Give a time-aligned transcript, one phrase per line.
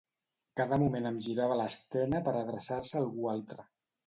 [0.59, 3.69] Cada moment em girava l'esquena per adreçar-se a algú altre.